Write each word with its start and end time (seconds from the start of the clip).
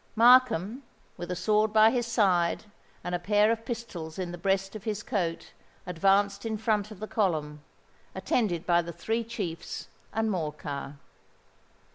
Markham, 0.15 0.81
with 1.15 1.29
a 1.29 1.35
sword 1.35 1.71
by 1.71 1.91
his 1.91 2.07
side 2.07 2.63
and 3.03 3.13
a 3.13 3.19
pair 3.19 3.51
of 3.51 3.63
pistols 3.63 4.17
in 4.17 4.31
the 4.31 4.37
breast 4.39 4.75
of 4.75 4.83
his 4.83 5.03
coat, 5.03 5.51
advanced 5.85 6.43
in 6.43 6.57
front 6.57 6.89
of 6.89 6.99
the 6.99 7.05
column, 7.05 7.61
attended 8.15 8.65
by 8.65 8.81
the 8.81 8.91
three 8.93 9.23
chiefs 9.23 9.89
and 10.11 10.31
Morcar. 10.31 10.95